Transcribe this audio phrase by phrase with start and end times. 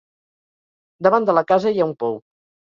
[1.09, 2.21] Davant de la casa hi ha un pou.